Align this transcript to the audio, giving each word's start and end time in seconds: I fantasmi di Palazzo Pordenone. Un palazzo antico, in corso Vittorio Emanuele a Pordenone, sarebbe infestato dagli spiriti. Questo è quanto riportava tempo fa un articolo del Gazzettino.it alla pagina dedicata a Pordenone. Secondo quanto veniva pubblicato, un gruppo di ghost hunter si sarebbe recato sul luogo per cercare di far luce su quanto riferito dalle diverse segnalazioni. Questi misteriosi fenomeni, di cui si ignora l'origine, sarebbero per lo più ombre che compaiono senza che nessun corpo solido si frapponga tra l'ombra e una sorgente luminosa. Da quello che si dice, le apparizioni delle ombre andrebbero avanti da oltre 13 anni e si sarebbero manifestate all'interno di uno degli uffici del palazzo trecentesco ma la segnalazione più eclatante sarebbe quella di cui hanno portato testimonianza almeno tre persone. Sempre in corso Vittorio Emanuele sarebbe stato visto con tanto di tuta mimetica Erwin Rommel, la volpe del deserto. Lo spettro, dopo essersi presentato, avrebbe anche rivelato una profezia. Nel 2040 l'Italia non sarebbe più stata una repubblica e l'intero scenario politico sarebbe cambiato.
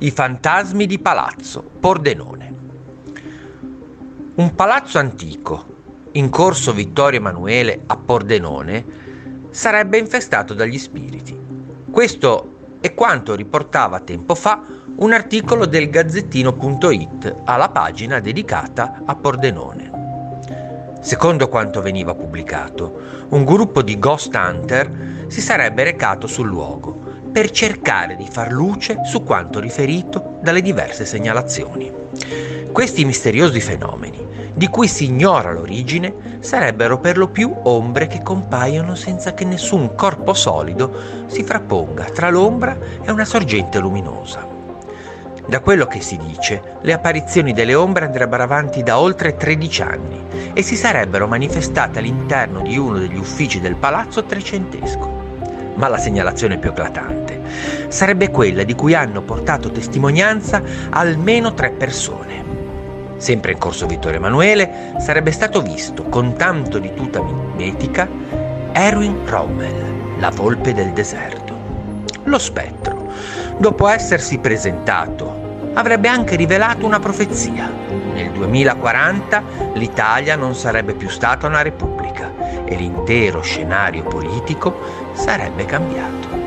I 0.00 0.12
fantasmi 0.12 0.86
di 0.86 1.00
Palazzo 1.00 1.60
Pordenone. 1.80 2.54
Un 4.36 4.54
palazzo 4.54 5.00
antico, 5.00 5.64
in 6.12 6.30
corso 6.30 6.72
Vittorio 6.72 7.18
Emanuele 7.18 7.82
a 7.84 7.96
Pordenone, 7.96 8.84
sarebbe 9.50 9.98
infestato 9.98 10.54
dagli 10.54 10.78
spiriti. 10.78 11.36
Questo 11.90 12.76
è 12.80 12.94
quanto 12.94 13.34
riportava 13.34 13.98
tempo 13.98 14.36
fa 14.36 14.62
un 14.94 15.12
articolo 15.12 15.66
del 15.66 15.90
Gazzettino.it 15.90 17.34
alla 17.42 17.70
pagina 17.70 18.20
dedicata 18.20 19.00
a 19.04 19.16
Pordenone. 19.16 20.96
Secondo 21.00 21.48
quanto 21.48 21.82
veniva 21.82 22.14
pubblicato, 22.14 23.26
un 23.30 23.44
gruppo 23.44 23.82
di 23.82 23.98
ghost 23.98 24.32
hunter 24.32 25.24
si 25.26 25.40
sarebbe 25.40 25.82
recato 25.82 26.28
sul 26.28 26.46
luogo 26.46 27.07
per 27.30 27.50
cercare 27.50 28.16
di 28.16 28.26
far 28.30 28.50
luce 28.50 29.00
su 29.04 29.22
quanto 29.22 29.60
riferito 29.60 30.38
dalle 30.40 30.62
diverse 30.62 31.04
segnalazioni. 31.04 31.92
Questi 32.72 33.04
misteriosi 33.04 33.60
fenomeni, 33.60 34.26
di 34.54 34.68
cui 34.68 34.88
si 34.88 35.04
ignora 35.06 35.52
l'origine, 35.52 36.38
sarebbero 36.40 36.98
per 36.98 37.16
lo 37.16 37.28
più 37.28 37.52
ombre 37.64 38.06
che 38.06 38.22
compaiono 38.22 38.94
senza 38.94 39.34
che 39.34 39.44
nessun 39.44 39.94
corpo 39.94 40.34
solido 40.34 41.26
si 41.26 41.42
frapponga 41.42 42.04
tra 42.04 42.30
l'ombra 42.30 42.76
e 43.02 43.10
una 43.10 43.24
sorgente 43.24 43.78
luminosa. 43.78 44.46
Da 45.46 45.60
quello 45.60 45.86
che 45.86 46.02
si 46.02 46.16
dice, 46.18 46.76
le 46.82 46.92
apparizioni 46.92 47.52
delle 47.52 47.74
ombre 47.74 48.04
andrebbero 48.04 48.42
avanti 48.42 48.82
da 48.82 48.98
oltre 48.98 49.34
13 49.34 49.82
anni 49.82 50.24
e 50.52 50.62
si 50.62 50.76
sarebbero 50.76 51.26
manifestate 51.26 52.00
all'interno 52.00 52.60
di 52.60 52.76
uno 52.76 52.98
degli 52.98 53.16
uffici 53.16 53.58
del 53.58 53.76
palazzo 53.76 54.24
trecentesco 54.24 55.17
ma 55.78 55.88
la 55.88 55.98
segnalazione 55.98 56.58
più 56.58 56.70
eclatante 56.70 57.40
sarebbe 57.88 58.30
quella 58.30 58.64
di 58.64 58.74
cui 58.74 58.94
hanno 58.94 59.22
portato 59.22 59.70
testimonianza 59.70 60.62
almeno 60.90 61.54
tre 61.54 61.70
persone. 61.70 62.44
Sempre 63.16 63.52
in 63.52 63.58
corso 63.58 63.86
Vittorio 63.86 64.18
Emanuele 64.18 64.94
sarebbe 64.98 65.30
stato 65.30 65.62
visto 65.62 66.04
con 66.04 66.36
tanto 66.36 66.78
di 66.78 66.92
tuta 66.94 67.22
mimetica 67.22 68.06
Erwin 68.72 69.22
Rommel, 69.24 70.18
la 70.18 70.30
volpe 70.30 70.74
del 70.74 70.92
deserto. 70.92 71.56
Lo 72.24 72.38
spettro, 72.38 73.12
dopo 73.58 73.88
essersi 73.88 74.38
presentato, 74.38 75.47
avrebbe 75.78 76.08
anche 76.08 76.34
rivelato 76.34 76.84
una 76.86 76.98
profezia. 76.98 77.70
Nel 78.12 78.32
2040 78.32 79.42
l'Italia 79.74 80.34
non 80.34 80.56
sarebbe 80.56 80.94
più 80.94 81.08
stata 81.08 81.46
una 81.46 81.62
repubblica 81.62 82.64
e 82.64 82.74
l'intero 82.74 83.40
scenario 83.42 84.02
politico 84.02 85.12
sarebbe 85.12 85.64
cambiato. 85.66 86.37